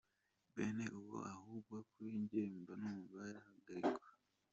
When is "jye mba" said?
2.29-2.73